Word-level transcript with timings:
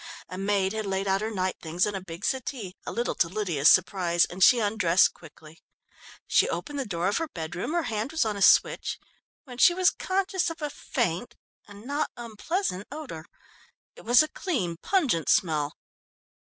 A 0.29 0.35
maid 0.35 0.73
had 0.73 0.87
laid 0.87 1.07
out 1.07 1.21
her 1.21 1.29
night 1.29 1.57
things 1.61 1.85
on 1.85 1.93
a 1.93 2.01
big 2.01 2.25
settee 2.25 2.75
(a 2.87 2.91
little 2.91 3.13
to 3.13 3.27
Lydia's 3.29 3.69
surprise) 3.69 4.25
and 4.25 4.43
she 4.43 4.57
undressed 4.57 5.13
quickly. 5.13 5.61
She 6.25 6.49
opened 6.49 6.79
the 6.79 6.87
door 6.87 7.07
of 7.07 7.17
her 7.17 7.27
bedroom, 7.27 7.73
her 7.73 7.83
hand 7.83 8.11
was 8.11 8.25
on 8.25 8.35
a 8.35 8.41
switch, 8.41 8.97
when 9.43 9.59
she 9.59 9.75
was 9.75 9.91
conscious 9.91 10.49
of 10.49 10.59
a 10.59 10.71
faint 10.71 11.35
and 11.67 11.85
not 11.85 12.09
unpleasant 12.17 12.87
odour. 12.91 13.25
It 13.95 14.01
was 14.01 14.23
a 14.23 14.27
clean, 14.27 14.77
pungent 14.77 15.29
smell. 15.29 15.77